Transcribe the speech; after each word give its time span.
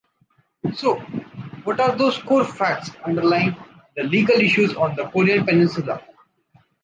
So, 0.73 0.95
what 1.63 1.79
are 1.79 1.95
those 1.95 2.17
core 2.17 2.43
facts 2.43 2.89
underlying 3.05 3.55
the 3.95 4.01
legal 4.01 4.39
issues 4.39 4.73
on 4.73 4.95
the 4.95 5.07
Korean 5.09 5.45
peninsula? 5.45 6.01